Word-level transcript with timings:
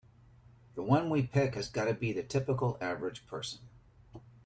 The 0.73 0.81
one 0.81 1.11
we 1.11 1.21
pick 1.27 1.53
has 1.53 1.69
gotta 1.69 1.93
be 1.93 2.11
the 2.11 2.23
typical 2.23 2.75
average 2.81 3.27
person. 3.27 3.59